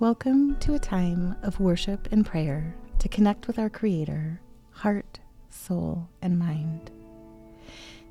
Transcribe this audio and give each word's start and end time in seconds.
Welcome 0.00 0.54
to 0.60 0.74
a 0.74 0.78
time 0.78 1.34
of 1.42 1.58
worship 1.58 2.12
and 2.12 2.24
prayer 2.24 2.72
to 3.00 3.08
connect 3.08 3.48
with 3.48 3.58
our 3.58 3.68
Creator, 3.68 4.40
heart, 4.70 5.18
soul, 5.50 6.08
and 6.22 6.38
mind. 6.38 6.92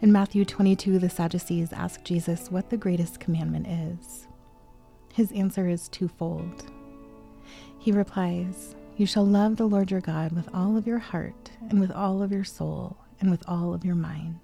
In 0.02 0.12
Matthew 0.12 0.44
22, 0.44 1.00
the 1.00 1.10
Sadducees 1.10 1.72
ask 1.72 2.04
Jesus 2.04 2.52
what 2.52 2.70
the 2.70 2.76
greatest 2.76 3.22
commandment 3.22 3.68
is. 3.68 4.28
His 5.14 5.32
answer 5.32 5.70
is 5.70 5.88
twofold. 5.88 6.70
He 7.80 7.94
replies, 7.94 8.76
You 8.98 9.06
shall 9.06 9.26
love 9.26 9.56
the 9.56 9.70
Lord 9.70 9.90
your 9.90 10.02
God 10.02 10.34
with 10.34 10.54
all 10.54 10.76
of 10.76 10.88
your 10.88 11.00
heart, 11.00 11.52
and 11.70 11.80
with 11.80 11.92
all 11.92 12.22
of 12.22 12.34
your 12.34 12.44
soul, 12.44 12.98
and 13.22 13.32
with 13.32 13.48
all 13.48 13.74
of 13.74 13.86
your 13.86 13.96
mind. 13.96 14.42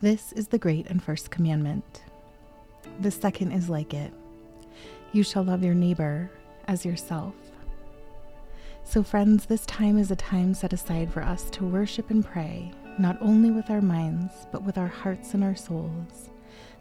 This 0.00 0.32
is 0.32 0.48
the 0.48 0.58
great 0.58 0.88
and 0.88 1.00
first 1.00 1.30
commandment. 1.30 2.02
The 2.98 3.12
second 3.12 3.52
is 3.52 3.70
like 3.70 3.94
it 3.94 4.12
you 5.14 5.22
shall 5.22 5.44
love 5.44 5.62
your 5.62 5.74
neighbor 5.74 6.30
as 6.66 6.84
yourself. 6.84 7.34
So, 8.82 9.02
friends, 9.02 9.46
this 9.46 9.64
time 9.66 9.96
is 9.96 10.10
a 10.10 10.16
time 10.16 10.54
set 10.54 10.72
aside 10.72 11.12
for 11.12 11.22
us 11.22 11.48
to 11.50 11.64
worship 11.64 12.10
and 12.10 12.24
pray, 12.24 12.72
not 12.98 13.16
only 13.20 13.50
with 13.50 13.70
our 13.70 13.80
minds, 13.80 14.32
but 14.52 14.62
with 14.62 14.76
our 14.76 14.88
hearts 14.88 15.34
and 15.34 15.42
our 15.42 15.56
souls, 15.56 16.30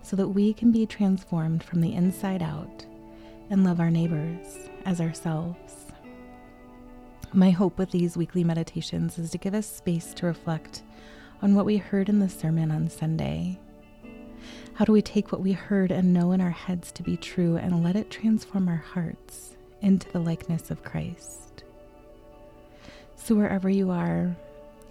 so 0.01 0.15
that 0.15 0.27
we 0.27 0.53
can 0.53 0.71
be 0.71 0.85
transformed 0.85 1.63
from 1.63 1.79
the 1.79 1.93
inside 1.93 2.41
out 2.41 2.85
and 3.49 3.63
love 3.63 3.79
our 3.79 3.91
neighbors 3.91 4.69
as 4.85 4.99
ourselves. 4.99 5.85
My 7.31 7.51
hope 7.51 7.77
with 7.77 7.91
these 7.91 8.17
weekly 8.17 8.43
meditations 8.43 9.17
is 9.17 9.31
to 9.31 9.37
give 9.37 9.53
us 9.53 9.65
space 9.65 10.13
to 10.15 10.25
reflect 10.25 10.83
on 11.41 11.55
what 11.55 11.65
we 11.65 11.77
heard 11.77 12.09
in 12.09 12.19
the 12.19 12.29
sermon 12.29 12.69
on 12.69 12.89
Sunday 12.89 13.59
how 14.75 14.85
do 14.85 14.91
we 14.91 15.01
take 15.01 15.31
what 15.31 15.41
we 15.41 15.51
heard 15.51 15.91
and 15.91 16.13
know 16.13 16.31
in 16.31 16.41
our 16.41 16.49
heads 16.51 16.91
to 16.93 17.03
be 17.03 17.17
true 17.17 17.57
and 17.57 17.83
let 17.83 17.95
it 17.95 18.09
transform 18.09 18.67
our 18.67 18.83
hearts 18.93 19.55
into 19.81 20.09
the 20.11 20.19
likeness 20.19 20.71
of 20.71 20.83
Christ? 20.83 21.63
So, 23.15 23.35
wherever 23.35 23.69
you 23.69 23.91
are, 23.91 24.35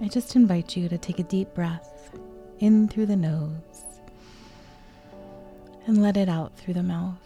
I 0.00 0.08
just 0.08 0.36
invite 0.36 0.76
you 0.76 0.88
to 0.88 0.98
take 0.98 1.18
a 1.18 1.24
deep 1.24 1.52
breath 1.54 2.10
in 2.60 2.88
through 2.88 3.06
the 3.06 3.16
nose 3.16 3.82
and 5.86 6.00
let 6.00 6.16
it 6.16 6.28
out 6.28 6.56
through 6.56 6.74
the 6.74 6.82
mouth. 6.82 7.18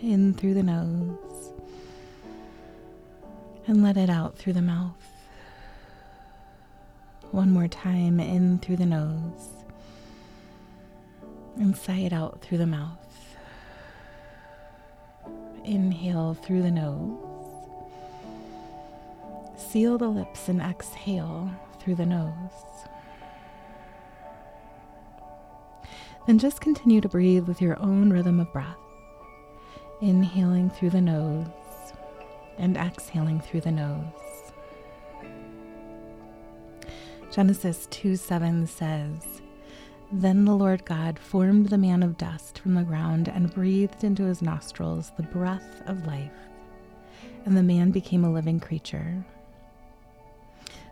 In 0.00 0.34
through 0.34 0.54
the 0.54 0.62
nose 0.62 1.52
and 3.66 3.82
let 3.82 3.96
it 3.96 4.10
out 4.10 4.36
through 4.36 4.54
the 4.54 4.62
mouth. 4.62 5.11
One 7.32 7.50
more 7.50 7.66
time 7.66 8.20
in 8.20 8.58
through 8.58 8.76
the 8.76 8.84
nose 8.84 9.48
and 11.56 11.74
sigh 11.74 12.00
it 12.00 12.12
out 12.12 12.42
through 12.42 12.58
the 12.58 12.66
mouth. 12.66 12.98
Inhale 15.64 16.34
through 16.34 16.60
the 16.60 16.70
nose. 16.70 17.18
Seal 19.56 19.96
the 19.96 20.08
lips 20.08 20.50
and 20.50 20.60
exhale 20.60 21.50
through 21.80 21.94
the 21.94 22.04
nose. 22.04 22.34
Then 26.26 26.38
just 26.38 26.60
continue 26.60 27.00
to 27.00 27.08
breathe 27.08 27.48
with 27.48 27.62
your 27.62 27.80
own 27.80 28.10
rhythm 28.10 28.40
of 28.40 28.52
breath. 28.52 28.76
Inhaling 30.02 30.68
through 30.68 30.90
the 30.90 31.00
nose 31.00 31.46
and 32.58 32.76
exhaling 32.76 33.40
through 33.40 33.62
the 33.62 33.72
nose. 33.72 34.31
Genesis 37.32 37.86
2 37.90 38.16
7 38.16 38.66
says, 38.66 39.40
then 40.14 40.44
the 40.44 40.54
Lord 40.54 40.84
God 40.84 41.18
formed 41.18 41.70
the 41.70 41.78
man 41.78 42.02
of 42.02 42.18
dust 42.18 42.58
from 42.58 42.74
the 42.74 42.82
ground 42.82 43.28
and 43.28 43.52
breathed 43.54 44.04
into 44.04 44.24
his 44.24 44.42
nostrils 44.42 45.10
the 45.16 45.22
breath 45.22 45.80
of 45.86 46.06
life, 46.06 46.30
and 47.46 47.56
the 47.56 47.62
man 47.62 47.90
became 47.90 48.22
a 48.22 48.30
living 48.30 48.60
creature. 48.60 49.24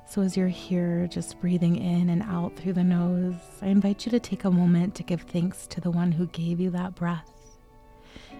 So, 0.08 0.22
as 0.22 0.38
you're 0.38 0.48
here, 0.48 1.06
just 1.06 1.38
breathing 1.38 1.76
in 1.76 2.08
and 2.08 2.22
out 2.22 2.56
through 2.56 2.72
the 2.72 2.84
nose, 2.84 3.34
I 3.60 3.66
invite 3.66 4.06
you 4.06 4.10
to 4.12 4.18
take 4.18 4.44
a 4.44 4.50
moment 4.50 4.94
to 4.94 5.02
give 5.02 5.20
thanks 5.22 5.66
to 5.66 5.82
the 5.82 5.90
one 5.90 6.12
who 6.12 6.26
gave 6.28 6.58
you 6.58 6.70
that 6.70 6.94
breath 6.94 7.30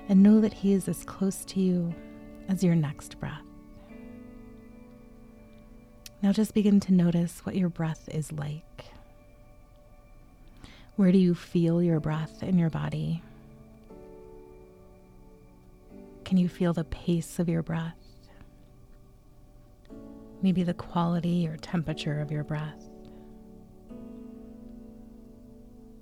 and 0.08 0.22
know 0.22 0.40
that 0.40 0.54
he 0.54 0.72
is 0.72 0.88
as 0.88 1.04
close 1.04 1.44
to 1.44 1.60
you 1.60 1.94
as 2.48 2.64
your 2.64 2.74
next 2.74 3.20
breath. 3.20 3.49
Now, 6.22 6.32
just 6.32 6.52
begin 6.52 6.80
to 6.80 6.92
notice 6.92 7.40
what 7.46 7.56
your 7.56 7.70
breath 7.70 8.08
is 8.12 8.30
like. 8.30 8.84
Where 10.96 11.12
do 11.12 11.18
you 11.18 11.34
feel 11.34 11.82
your 11.82 11.98
breath 11.98 12.42
in 12.42 12.58
your 12.58 12.68
body? 12.68 13.22
Can 16.24 16.36
you 16.36 16.48
feel 16.48 16.74
the 16.74 16.84
pace 16.84 17.38
of 17.38 17.48
your 17.48 17.62
breath? 17.62 17.96
Maybe 20.42 20.62
the 20.62 20.74
quality 20.74 21.48
or 21.48 21.56
temperature 21.56 22.20
of 22.20 22.30
your 22.30 22.44
breath. 22.44 22.88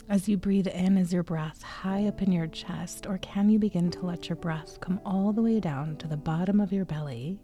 As 0.09 0.29
you 0.29 0.37
breathe 0.37 0.67
in, 0.67 0.97
is 0.97 1.13
your 1.13 1.23
breath 1.23 1.63
high 1.63 2.07
up 2.07 2.23
in 2.23 2.33
your 2.33 2.47
chest, 2.47 3.07
or 3.07 3.19
can 3.19 3.51
you 3.51 3.59
begin 3.59 3.91
to 3.93 4.07
let 4.07 4.29
your 4.29 4.37
breath 4.37 4.81
come 4.81 5.01
all 5.05 5.33
the 5.33 5.43
way 5.43 5.61
down 5.61 5.97
to 5.99 6.09
the 6.09 6.17
bottom 6.17 6.61
of 6.61 6.73
your 6.73 6.85
belly? 6.85 7.39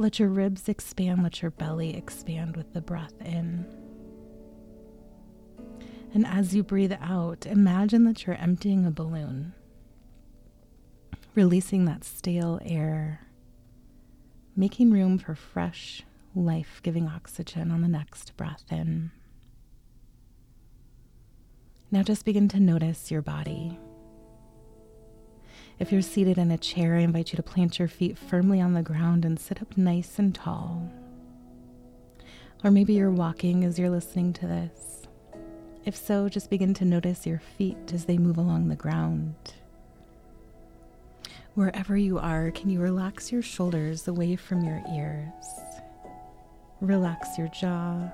Let 0.00 0.20
your 0.20 0.28
ribs 0.28 0.68
expand, 0.68 1.24
let 1.24 1.42
your 1.42 1.50
belly 1.50 1.96
expand 1.96 2.56
with 2.56 2.72
the 2.72 2.80
breath 2.80 3.20
in. 3.20 3.66
And 6.14 6.24
as 6.24 6.54
you 6.54 6.62
breathe 6.62 6.92
out, 7.00 7.46
imagine 7.46 8.04
that 8.04 8.24
you're 8.24 8.36
emptying 8.36 8.86
a 8.86 8.92
balloon, 8.92 9.54
releasing 11.34 11.84
that 11.86 12.04
stale 12.04 12.60
air, 12.64 13.26
making 14.54 14.92
room 14.92 15.18
for 15.18 15.34
fresh, 15.34 16.04
life 16.32 16.80
giving 16.84 17.08
oxygen 17.08 17.72
on 17.72 17.80
the 17.80 17.88
next 17.88 18.36
breath 18.36 18.64
in. 18.70 19.10
Now 21.90 22.04
just 22.04 22.24
begin 22.24 22.46
to 22.50 22.60
notice 22.60 23.10
your 23.10 23.22
body. 23.22 23.76
If 25.78 25.92
you're 25.92 26.02
seated 26.02 26.38
in 26.38 26.50
a 26.50 26.58
chair, 26.58 26.96
I 26.96 27.00
invite 27.00 27.32
you 27.32 27.36
to 27.36 27.42
plant 27.42 27.78
your 27.78 27.86
feet 27.86 28.18
firmly 28.18 28.60
on 28.60 28.74
the 28.74 28.82
ground 28.82 29.24
and 29.24 29.38
sit 29.38 29.62
up 29.62 29.76
nice 29.76 30.18
and 30.18 30.34
tall. 30.34 30.90
Or 32.64 32.72
maybe 32.72 32.94
you're 32.94 33.12
walking 33.12 33.64
as 33.64 33.78
you're 33.78 33.88
listening 33.88 34.32
to 34.34 34.46
this. 34.48 35.06
If 35.84 35.94
so, 35.94 36.28
just 36.28 36.50
begin 36.50 36.74
to 36.74 36.84
notice 36.84 37.26
your 37.26 37.38
feet 37.38 37.92
as 37.94 38.06
they 38.06 38.18
move 38.18 38.38
along 38.38 38.68
the 38.68 38.74
ground. 38.74 39.34
Wherever 41.54 41.96
you 41.96 42.18
are, 42.18 42.50
can 42.50 42.70
you 42.70 42.80
relax 42.80 43.30
your 43.30 43.42
shoulders 43.42 44.08
away 44.08 44.34
from 44.34 44.64
your 44.64 44.82
ears? 44.92 45.44
Relax 46.80 47.38
your 47.38 47.48
jaw, 47.48 48.10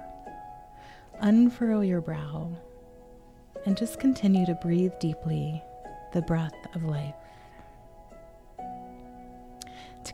unfurrow 1.20 1.80
your 1.80 2.02
brow, 2.02 2.54
and 3.64 3.76
just 3.76 3.98
continue 3.98 4.44
to 4.44 4.54
breathe 4.54 4.92
deeply 5.00 5.62
the 6.12 6.22
breath 6.22 6.54
of 6.74 6.84
life. 6.84 7.14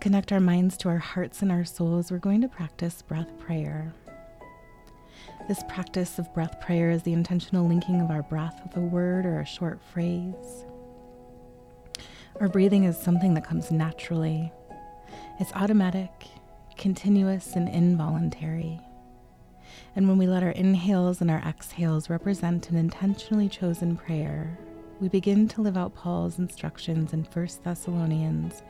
Connect 0.01 0.33
our 0.33 0.41
minds 0.41 0.79
to 0.79 0.89
our 0.89 0.99
hearts 0.99 1.43
and 1.43 1.53
our 1.53 1.67
souls, 1.67 2.11
we're 2.11 2.17
going 2.17 2.41
to 2.41 2.49
practice 2.49 3.03
breath 3.03 3.39
prayer. 3.39 3.93
This 5.47 5.63
practice 5.69 6.19
of 6.19 6.33
breath 6.33 6.59
prayer 6.59 6.91
is 6.91 7.03
the 7.03 7.13
intentional 7.13 7.69
linking 7.69 8.01
of 8.01 8.11
our 8.11 8.23
breath 8.23 8.59
with 8.65 8.75
a 8.79 8.81
word 8.81 9.27
or 9.27 9.41
a 9.41 9.45
short 9.45 9.79
phrase. 9.93 10.65
Our 12.41 12.49
breathing 12.49 12.85
is 12.85 12.97
something 12.97 13.35
that 13.35 13.47
comes 13.47 13.71
naturally, 13.71 14.51
it's 15.39 15.53
automatic, 15.53 16.11
continuous, 16.79 17.55
and 17.55 17.69
involuntary. 17.69 18.81
And 19.95 20.09
when 20.09 20.17
we 20.17 20.27
let 20.27 20.43
our 20.43 20.51
inhales 20.51 21.21
and 21.21 21.31
our 21.31 21.43
exhales 21.47 22.09
represent 22.09 22.71
an 22.71 22.77
intentionally 22.77 23.51
chosen 23.51 23.97
prayer, 23.97 24.59
we 24.99 25.09
begin 25.11 25.47
to 25.49 25.61
live 25.61 25.77
out 25.77 25.95
Paul's 25.95 26.39
instructions 26.39 27.13
in 27.13 27.25
1 27.25 27.49
Thessalonians 27.65 28.63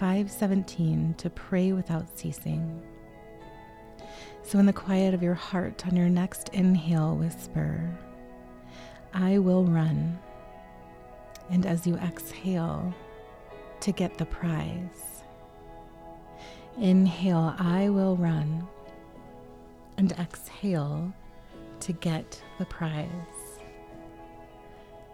5:17 0.00 1.16
to 1.18 1.30
pray 1.30 1.72
without 1.72 2.18
ceasing. 2.18 2.82
So, 4.42 4.58
in 4.58 4.66
the 4.66 4.72
quiet 4.72 5.14
of 5.14 5.22
your 5.22 5.34
heart, 5.34 5.86
on 5.86 5.96
your 5.96 6.08
next 6.08 6.48
inhale, 6.50 7.16
whisper, 7.16 7.96
I 9.14 9.38
will 9.38 9.64
run. 9.64 10.18
And 11.50 11.66
as 11.66 11.86
you 11.86 11.96
exhale, 11.96 12.94
to 13.80 13.92
get 13.92 14.16
the 14.16 14.26
prize. 14.26 15.22
Inhale, 16.78 17.54
I 17.58 17.88
will 17.88 18.16
run. 18.16 18.66
And 19.98 20.12
exhale 20.12 21.12
to 21.80 21.92
get 21.92 22.40
the 22.58 22.64
prize. 22.64 23.41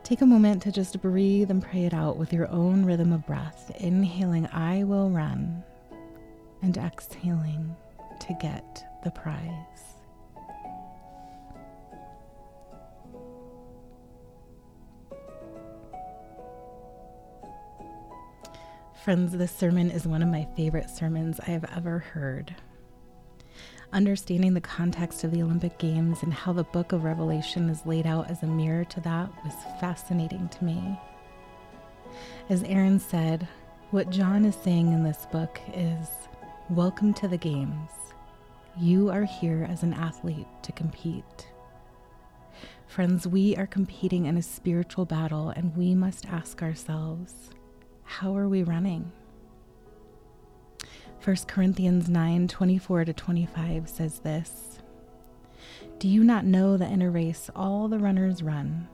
Take 0.08 0.22
a 0.22 0.26
moment 0.26 0.62
to 0.62 0.72
just 0.72 1.02
breathe 1.02 1.50
and 1.50 1.62
pray 1.62 1.84
it 1.84 1.92
out 1.92 2.16
with 2.16 2.32
your 2.32 2.48
own 2.48 2.86
rhythm 2.86 3.12
of 3.12 3.26
breath. 3.26 3.70
Inhaling, 3.78 4.46
I 4.46 4.82
will 4.84 5.10
run. 5.10 5.62
And 6.62 6.74
exhaling 6.78 7.76
to 8.18 8.32
get 8.40 8.86
the 9.04 9.10
prize. 9.10 9.42
Friends, 19.04 19.36
this 19.36 19.52
sermon 19.52 19.90
is 19.90 20.06
one 20.06 20.22
of 20.22 20.30
my 20.30 20.48
favorite 20.56 20.88
sermons 20.88 21.38
I 21.38 21.50
have 21.50 21.66
ever 21.76 21.98
heard. 21.98 22.56
Understanding 23.90 24.52
the 24.52 24.60
context 24.60 25.24
of 25.24 25.30
the 25.30 25.40
Olympic 25.42 25.78
Games 25.78 26.22
and 26.22 26.32
how 26.32 26.52
the 26.52 26.62
book 26.62 26.92
of 26.92 27.04
Revelation 27.04 27.70
is 27.70 27.86
laid 27.86 28.06
out 28.06 28.30
as 28.30 28.42
a 28.42 28.46
mirror 28.46 28.84
to 28.84 29.00
that 29.00 29.30
was 29.42 29.54
fascinating 29.80 30.46
to 30.50 30.64
me. 30.64 31.00
As 32.50 32.62
Aaron 32.64 33.00
said, 33.00 33.48
what 33.90 34.10
John 34.10 34.44
is 34.44 34.56
saying 34.56 34.92
in 34.92 35.04
this 35.04 35.26
book 35.32 35.58
is 35.72 36.06
Welcome 36.68 37.14
to 37.14 37.28
the 37.28 37.38
Games. 37.38 37.88
You 38.78 39.08
are 39.08 39.24
here 39.24 39.66
as 39.70 39.82
an 39.82 39.94
athlete 39.94 40.46
to 40.64 40.72
compete. 40.72 41.48
Friends, 42.88 43.26
we 43.26 43.56
are 43.56 43.66
competing 43.66 44.26
in 44.26 44.36
a 44.36 44.42
spiritual 44.42 45.06
battle, 45.06 45.48
and 45.48 45.74
we 45.74 45.94
must 45.94 46.26
ask 46.26 46.62
ourselves 46.62 47.32
how 48.04 48.36
are 48.36 48.50
we 48.50 48.62
running? 48.64 49.12
1 51.24 51.36
Corinthians 51.48 52.08
9 52.08 52.46
24 52.46 53.04
to 53.06 53.12
25 53.12 53.88
says 53.88 54.20
this 54.20 54.78
Do 55.98 56.08
you 56.08 56.22
not 56.22 56.44
know 56.44 56.76
that 56.76 56.92
in 56.92 57.02
a 57.02 57.10
race 57.10 57.50
all 57.56 57.88
the 57.88 57.98
runners 57.98 58.42
run, 58.42 58.88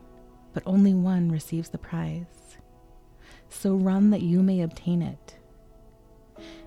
but 0.54 0.62
only 0.64 0.94
one 0.94 1.30
receives 1.30 1.68
the 1.68 1.78
prize? 1.78 2.56
So 3.50 3.74
run 3.74 4.10
that 4.10 4.22
you 4.22 4.42
may 4.42 4.62
obtain 4.62 5.02
it. 5.02 5.36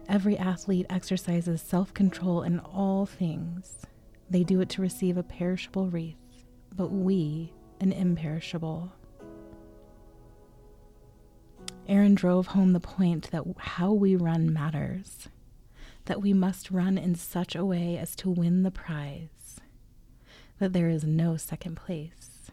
Every 0.07 0.38
athlete 0.38 0.86
exercises 0.89 1.62
self 1.62 1.94
control 1.94 2.44
in 2.44 2.59
all 2.59 3.06
things. 3.06 3.86
They 4.30 4.44
do 4.44 4.62
it 4.62 4.69
to 4.69 4.81
receive 4.81 5.18
a 5.18 5.24
perishable 5.24 5.89
wreath, 5.89 6.45
but 6.75 6.92
we 6.92 7.51
an 7.80 7.92
imperishable. 7.92 8.92
Aaron 11.88 12.15
drove 12.15 12.48
home 12.48 12.74
the 12.74 12.80
point 12.80 13.31
that 13.31 13.44
how 13.57 13.92
we 13.92 14.15
run 14.15 14.51
matters, 14.51 15.30
that 16.07 16.21
we 16.21 16.33
must 16.33 16.71
run 16.71 16.98
in 16.98 17.15
such 17.15 17.56
a 17.56 17.63
way 17.63 17.98
as 17.98 18.15
to 18.18 18.30
win 18.30 18.63
the 18.63 18.71
prize, 18.71 19.59
that 20.59 20.74
there 20.74 20.89
is 20.89 21.04
no 21.04 21.38
second 21.38 21.75
place. 21.75 22.51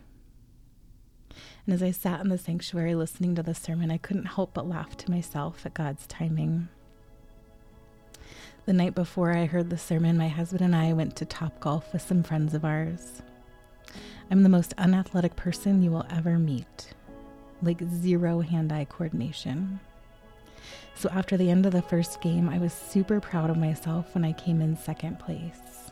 And 1.66 1.74
as 1.74 1.82
I 1.82 1.90
sat 1.90 2.20
in 2.20 2.28
the 2.28 2.38
sanctuary 2.38 2.94
listening 2.94 3.34
to 3.34 3.42
the 3.42 3.54
sermon, 3.54 3.90
I 3.90 3.96
couldn't 3.96 4.26
help 4.26 4.54
but 4.54 4.68
laugh 4.68 4.96
to 4.98 5.10
myself 5.10 5.64
at 5.64 5.74
God's 5.74 6.06
timing. 6.06 6.68
The 8.66 8.72
night 8.72 8.94
before 8.94 9.34
I 9.34 9.46
heard 9.46 9.70
the 9.70 9.78
sermon, 9.78 10.16
my 10.16 10.28
husband 10.28 10.62
and 10.62 10.76
I 10.76 10.92
went 10.92 11.16
to 11.16 11.24
Top 11.24 11.60
Golf 11.60 11.92
with 11.92 12.02
some 12.02 12.22
friends 12.22 12.54
of 12.54 12.64
ours. 12.64 13.22
I'm 14.30 14.42
the 14.42 14.48
most 14.48 14.74
unathletic 14.78 15.36
person 15.36 15.82
you 15.82 15.90
will 15.90 16.06
ever 16.10 16.38
meet 16.38 16.94
like 17.62 17.82
zero 17.88 18.40
hand 18.40 18.72
eye 18.72 18.84
coordination. 18.84 19.80
So 20.94 21.08
after 21.10 21.36
the 21.36 21.50
end 21.50 21.66
of 21.66 21.72
the 21.72 21.82
first 21.82 22.20
game, 22.20 22.48
I 22.48 22.58
was 22.58 22.72
super 22.72 23.20
proud 23.20 23.50
of 23.50 23.56
myself 23.56 24.14
when 24.14 24.24
I 24.24 24.32
came 24.32 24.60
in 24.60 24.76
second 24.76 25.18
place. 25.18 25.90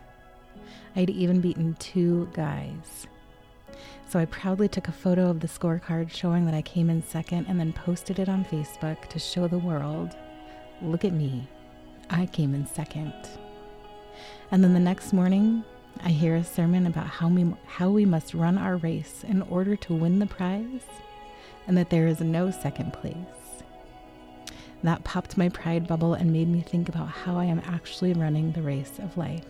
I'd 0.95 1.11
even 1.11 1.41
beaten 1.41 1.75
two 1.75 2.29
guys. 2.35 3.07
So 4.09 4.19
I 4.19 4.27
proudly 4.27 4.69
took 4.69 4.89
a 4.89 4.93
photo 4.93 5.31
of 5.31 5.41
the 5.41 5.49
scorecard 5.49 6.11
showing 6.11 6.45
that 6.45 6.55
I 6.55 6.63
came 6.63 6.91
in 6.91 7.03
second 7.03 7.47
and 7.49 7.59
then 7.59 7.73
posted 7.73 8.19
it 8.19 8.29
on 8.29 8.45
Facebook 8.45 9.09
to 9.09 9.19
show 9.19 9.49
the 9.49 9.59
world 9.59 10.15
look 10.83 11.05
at 11.05 11.13
me, 11.13 11.49
I 12.11 12.27
came 12.27 12.55
in 12.55 12.67
second. 12.67 13.15
And 14.51 14.63
then 14.63 14.75
the 14.75 14.81
next 14.81 15.13
morning, 15.13 15.65
I 16.05 16.09
hear 16.09 16.35
a 16.35 16.45
sermon 16.45 16.87
about 16.87 17.07
how 17.07 17.29
we, 17.29 17.55
how 17.67 17.91
we 17.91 18.05
must 18.05 18.35
run 18.35 18.59
our 18.59 18.77
race 18.77 19.25
in 19.27 19.43
order 19.43 19.77
to 19.77 19.95
win 19.95 20.19
the 20.19 20.27
prize 20.27 20.83
and 21.67 21.77
that 21.79 21.91
there 21.91 22.07
is 22.07 22.21
no 22.21 22.51
second 22.51 22.93
place. 22.93 23.42
That 24.83 25.05
popped 25.05 25.39
my 25.39 25.49
pride 25.49 25.87
bubble 25.87 26.15
and 26.15 26.33
made 26.33 26.49
me 26.49 26.61
think 26.61 26.89
about 26.89 27.09
how 27.09 27.37
I 27.37 27.45
am 27.45 27.63
actually 27.65 28.15
running 28.15 28.53
the 28.53 28.63
race 28.63 28.99
of 28.99 29.17
life. 29.17 29.45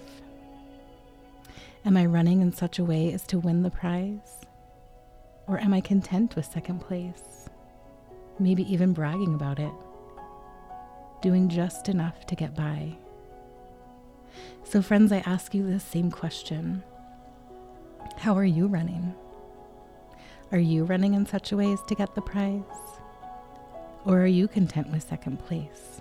Am 1.84 1.96
I 1.96 2.06
running 2.06 2.42
in 2.42 2.52
such 2.52 2.78
a 2.78 2.84
way 2.84 3.12
as 3.12 3.26
to 3.28 3.38
win 3.38 3.62
the 3.62 3.70
prize? 3.70 4.44
Or 5.48 5.58
am 5.58 5.72
I 5.72 5.80
content 5.80 6.36
with 6.36 6.44
second 6.46 6.80
place? 6.80 7.48
Maybe 8.38 8.70
even 8.72 8.92
bragging 8.92 9.34
about 9.34 9.58
it, 9.58 9.72
doing 11.22 11.48
just 11.48 11.88
enough 11.88 12.26
to 12.26 12.36
get 12.36 12.54
by. 12.54 12.96
So, 14.64 14.80
friends, 14.82 15.12
I 15.12 15.18
ask 15.26 15.54
you 15.54 15.68
the 15.68 15.80
same 15.80 16.10
question 16.10 16.82
How 18.18 18.36
are 18.36 18.44
you 18.44 18.66
running? 18.66 19.14
Are 20.52 20.58
you 20.58 20.84
running 20.84 21.14
in 21.14 21.26
such 21.26 21.52
a 21.52 21.56
way 21.56 21.72
as 21.72 21.82
to 21.88 21.94
get 21.94 22.14
the 22.14 22.20
prize? 22.20 22.91
Or 24.04 24.20
are 24.20 24.26
you 24.26 24.48
content 24.48 24.90
with 24.90 25.08
second 25.08 25.38
place? 25.38 26.00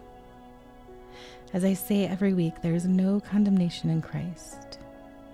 As 1.53 1.63
I 1.63 1.74
say 1.74 2.06
every 2.06 2.33
week, 2.33 2.62
there 2.62 2.74
is 2.74 2.86
no 2.86 3.19
condemnation 3.19 3.89
in 3.89 4.01
Christ. 4.01 4.80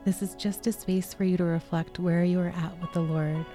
This 0.04 0.22
is 0.22 0.36
just 0.36 0.68
a 0.68 0.72
space 0.72 1.14
for 1.14 1.24
you 1.24 1.38
to 1.38 1.44
reflect 1.44 2.00
where 2.00 2.24
you 2.24 2.40
are 2.40 2.54
at 2.56 2.82
with 2.82 2.92
the 2.94 3.02
Lord. 3.02 3.46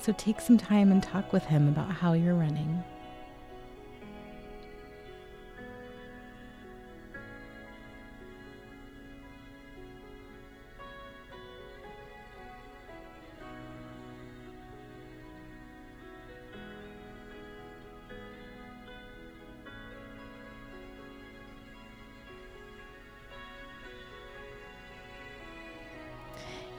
So 0.00 0.12
take 0.12 0.40
some 0.40 0.58
time 0.58 0.90
and 0.90 1.02
talk 1.02 1.32
with 1.32 1.44
Him 1.44 1.68
about 1.68 1.90
how 1.90 2.14
you're 2.14 2.34
running. 2.34 2.82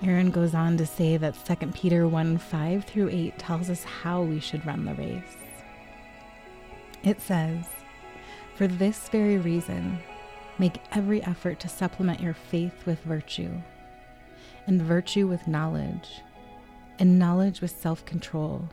Aaron 0.03 0.31
goes 0.31 0.53
on 0.53 0.75
to 0.77 0.85
say 0.85 1.15
that 1.15 1.38
2 1.45 1.67
Peter 1.67 2.05
1 2.05 2.38
5 2.38 2.83
through 2.83 3.07
8 3.07 3.39
tells 3.39 3.69
us 3.69 3.85
how 3.85 4.21
we 4.21 4.38
should 4.38 4.65
run 4.65 4.83
the 4.83 4.94
race. 4.95 5.38
It 7.03 7.21
says, 7.21 7.65
For 8.55 8.67
this 8.67 9.07
very 9.07 9.38
reason, 9.38 10.00
make 10.59 10.81
every 10.91 11.23
effort 11.23 11.61
to 11.61 11.69
supplement 11.69 12.19
your 12.19 12.33
faith 12.33 12.85
with 12.85 13.00
virtue, 13.03 13.62
and 14.67 14.81
virtue 14.81 15.25
with 15.25 15.48
knowledge, 15.48 16.22
and 17.00 17.17
knowledge 17.17 17.62
with 17.62 17.72
self 17.72 18.05
control, 18.05 18.67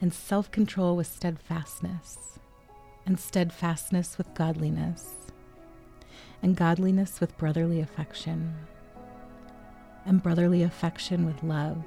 and 0.00 0.12
self 0.12 0.50
control 0.50 0.96
with 0.96 1.06
steadfastness, 1.06 2.40
and 3.06 3.20
steadfastness 3.20 4.18
with 4.18 4.34
godliness, 4.34 5.14
and 6.42 6.56
godliness 6.56 7.20
with 7.20 7.38
brotherly 7.38 7.80
affection 7.80 8.54
and 10.06 10.22
brotherly 10.22 10.62
affection 10.62 11.26
with 11.26 11.42
love. 11.42 11.82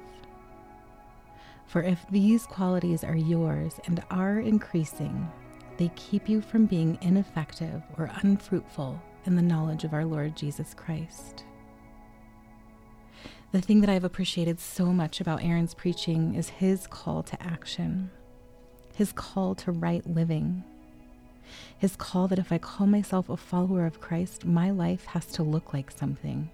For 1.66 1.82
if 1.82 2.04
these 2.10 2.46
qualities 2.46 3.02
are 3.02 3.16
yours 3.16 3.80
and 3.86 4.02
are 4.10 4.38
increasing, 4.38 5.30
they 5.76 5.90
keep 5.96 6.28
you 6.28 6.40
from 6.40 6.66
being 6.66 6.98
ineffective 7.00 7.82
or 7.98 8.10
unfruitful 8.22 9.00
in 9.26 9.34
the 9.34 9.42
knowledge 9.42 9.84
of 9.84 9.92
our 9.92 10.04
Lord 10.04 10.36
Jesus 10.36 10.74
Christ. 10.74 11.44
The 13.52 13.60
thing 13.60 13.80
that 13.80 13.90
I've 13.90 14.04
appreciated 14.04 14.60
so 14.60 14.86
much 14.86 15.20
about 15.20 15.42
Aaron's 15.42 15.74
preaching 15.74 16.34
is 16.34 16.48
his 16.48 16.86
call 16.86 17.22
to 17.24 17.42
action, 17.42 18.10
his 18.94 19.12
call 19.12 19.54
to 19.56 19.72
right 19.72 20.06
living, 20.06 20.64
his 21.78 21.96
call 21.96 22.28
that 22.28 22.38
if 22.38 22.50
I 22.52 22.58
call 22.58 22.86
myself 22.86 23.28
a 23.28 23.36
follower 23.36 23.86
of 23.86 24.00
Christ, 24.00 24.44
my 24.44 24.70
life 24.70 25.04
has 25.06 25.26
to 25.26 25.42
look 25.42 25.72
like 25.72 25.90
something 25.90 26.50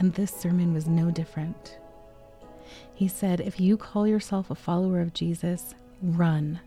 and 0.00 0.14
this 0.14 0.32
sermon 0.32 0.72
was 0.72 0.88
no 0.88 1.10
different. 1.10 1.78
He 2.94 3.06
said, 3.06 3.38
If 3.38 3.60
you 3.60 3.76
call 3.76 4.06
yourself 4.06 4.50
a 4.50 4.54
follower 4.54 5.00
of 5.00 5.12
Jesus, 5.12 5.74
run. 6.02 6.60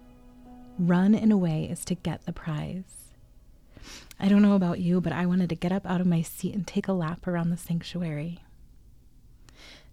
Run 0.77 1.15
in 1.15 1.31
a 1.31 1.37
way 1.37 1.67
is 1.69 1.83
to 1.85 1.95
get 1.95 2.25
the 2.25 2.31
prize. 2.31 3.11
I 4.19 4.27
don't 4.27 4.43
know 4.43 4.55
about 4.55 4.79
you, 4.79 5.01
but 5.01 5.13
I 5.13 5.25
wanted 5.25 5.49
to 5.49 5.55
get 5.55 5.71
up 5.71 5.85
out 5.87 5.99
of 5.99 6.05
my 6.07 6.21
seat 6.21 6.53
and 6.53 6.65
take 6.65 6.87
a 6.87 6.93
lap 6.93 7.25
around 7.25 7.49
the 7.49 7.57
sanctuary. 7.57 8.39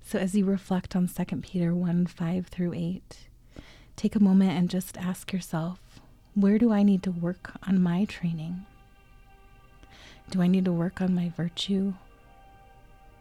So 0.02 0.18
as 0.18 0.34
you 0.34 0.44
reflect 0.44 0.94
on 0.94 1.08
2 1.08 1.36
Peter 1.36 1.74
1 1.74 2.06
5 2.06 2.46
through 2.46 2.74
8, 2.74 3.16
take 3.96 4.14
a 4.14 4.22
moment 4.22 4.52
and 4.52 4.68
just 4.68 4.98
ask 4.98 5.32
yourself 5.32 5.78
where 6.34 6.58
do 6.58 6.72
I 6.72 6.82
need 6.82 7.02
to 7.04 7.10
work 7.10 7.52
on 7.66 7.82
my 7.82 8.04
training? 8.04 8.66
Do 10.28 10.42
I 10.42 10.46
need 10.46 10.66
to 10.66 10.72
work 10.72 11.00
on 11.00 11.14
my 11.14 11.30
virtue 11.30 11.94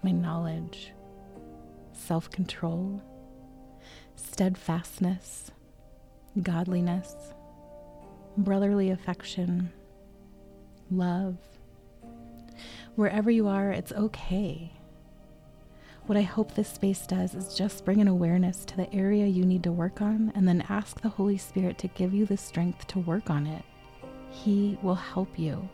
my 0.04 0.12
knowledge, 0.12 0.92
self 1.94 2.30
control, 2.30 3.02
steadfastness, 4.16 5.52
godliness, 6.42 7.16
brotherly 8.38 8.90
affection, 8.92 9.72
love. 10.92 11.38
Wherever 12.96 13.32
you 13.32 13.48
are, 13.48 13.72
it's 13.72 13.92
okay. 13.92 14.74
What 16.06 16.18
I 16.18 16.24
hope 16.24 16.56
this 16.56 16.70
space 16.70 17.06
does 17.06 17.36
is 17.36 17.54
just 17.54 17.86
bring 17.86 18.02
an 18.02 18.08
awareness 18.08 18.66
to 18.66 18.76
the 18.76 18.92
area 18.94 19.28
you 19.28 19.46
need 19.46 19.64
to 19.64 19.72
work 19.72 20.02
on 20.02 20.32
and 20.34 20.48
then 20.48 20.66
ask 20.68 21.00
the 21.02 21.10
Holy 21.10 21.38
Spirit 21.38 21.78
to 21.80 21.88
give 21.90 22.14
you 22.14 22.26
the 22.26 22.36
strength 22.36 22.88
to 22.88 23.00
work 23.00 23.30
on 23.30 23.46
it. 23.46 23.64
He 24.32 24.78
will 24.82 24.96
help 24.96 25.38
you. 25.38 25.70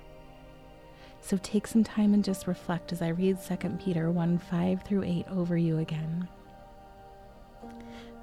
So 1.25 1.39
take 1.41 1.65
some 1.65 1.83
time 1.83 2.13
and 2.13 2.23
just 2.23 2.45
reflect 2.45 2.91
as 2.91 3.01
I 3.01 3.07
read 3.07 3.39
2 3.41 3.55
Peter 3.83 4.11
1 4.11 4.37
5 4.37 4.83
through 4.83 5.01
8 5.01 5.25
over 5.31 5.57
you 5.57 5.79
again. 5.79 6.27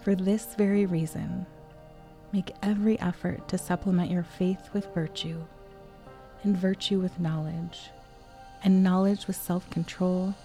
For 0.02 0.14
this 0.14 0.54
very 0.54 0.87
reason, 0.87 1.44
make 2.32 2.54
every 2.62 3.00
effort 3.00 3.49
to 3.49 3.59
supplement 3.59 4.12
your 4.12 4.23
faith 4.23 4.71
with 4.73 4.94
virtue, 4.94 5.42
and 6.44 6.56
virtue 6.56 7.00
with 7.00 7.18
knowledge, 7.18 7.90
and 8.62 8.85
knowledge 8.85 9.26
with 9.26 9.35
self 9.35 9.68
control, 9.68 10.37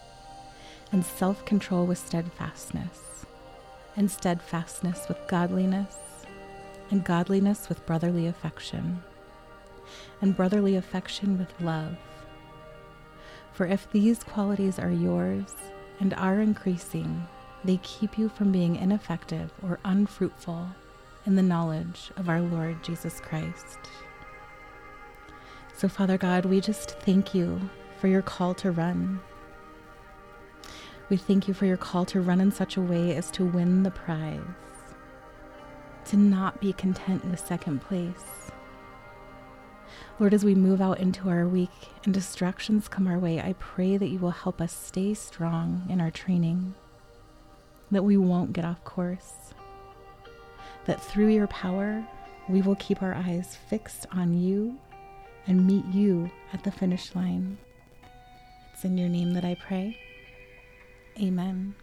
and 0.91 1.05
self 1.05 1.45
control 1.45 1.85
with 1.85 1.99
steadfastness, 1.99 3.27
and 3.95 4.09
steadfastness 4.09 5.07
with 5.07 5.19
godliness, 5.27 5.95
and 6.89 7.03
godliness 7.03 7.69
with 7.69 7.85
brotherly 7.85 8.25
affection, 8.25 9.03
and 10.21 10.35
brotherly 10.35 10.75
affection 10.75 11.37
with 11.37 11.53
love 11.61 11.95
for 13.57 13.65
if 13.65 13.89
these 13.91 14.23
qualities 14.23 14.77
are 14.77 14.91
yours 14.91 15.55
and 15.99 16.13
are 16.13 16.39
increasing, 16.39 17.27
they 17.63 17.77
keep 17.77 18.15
you 18.15 18.29
from 18.29 18.51
being 18.51 18.75
ineffective 18.75 19.51
or 19.63 19.79
unfruitful 19.83 20.67
in 21.25 21.35
the 21.35 21.41
knowledge 21.41 22.11
of 22.17 22.29
our 22.29 22.39
Lord 22.39 22.83
Jesus 22.83 23.19
Christ. 23.19 23.79
So, 25.75 25.89
Father 25.89 26.19
God, 26.19 26.45
we 26.45 26.61
just 26.61 26.99
thank 26.99 27.33
you 27.33 27.59
for 27.99 28.07
your 28.07 28.21
call 28.21 28.53
to 28.53 28.69
run. 28.69 29.21
We 31.09 31.17
thank 31.17 31.47
you 31.47 31.55
for 31.55 31.65
your 31.65 31.77
call 31.77 32.05
to 32.05 32.21
run 32.21 32.39
in 32.39 32.51
such 32.51 32.77
a 32.77 32.81
way 32.81 33.15
as 33.15 33.31
to 33.31 33.43
win 33.43 33.81
the 33.81 33.89
prize, 33.89 34.39
to 36.05 36.15
not 36.15 36.61
be 36.61 36.73
content 36.73 37.25
with 37.25 37.39
second 37.39 37.81
place 37.81 38.51
Lord, 40.19 40.33
as 40.33 40.43
we 40.43 40.55
move 40.55 40.81
out 40.81 40.99
into 40.99 41.29
our 41.29 41.47
week 41.47 41.69
and 42.03 42.13
distractions 42.13 42.87
come 42.87 43.07
our 43.07 43.19
way, 43.19 43.39
I 43.39 43.53
pray 43.53 43.97
that 43.97 44.09
you 44.09 44.19
will 44.19 44.31
help 44.31 44.61
us 44.61 44.73
stay 44.73 45.13
strong 45.13 45.85
in 45.89 46.01
our 46.01 46.11
training, 46.11 46.75
that 47.91 48.03
we 48.03 48.17
won't 48.17 48.53
get 48.53 48.65
off 48.65 48.83
course, 48.83 49.53
that 50.85 51.01
through 51.01 51.27
your 51.27 51.47
power, 51.47 52.05
we 52.49 52.61
will 52.61 52.75
keep 52.75 53.01
our 53.01 53.13
eyes 53.13 53.57
fixed 53.69 54.05
on 54.11 54.39
you 54.39 54.77
and 55.47 55.67
meet 55.67 55.85
you 55.85 56.29
at 56.53 56.63
the 56.63 56.71
finish 56.71 57.13
line. 57.15 57.57
It's 58.73 58.85
in 58.85 58.97
your 58.97 59.09
name 59.09 59.33
that 59.33 59.45
I 59.45 59.55
pray. 59.55 59.97
Amen. 61.19 61.75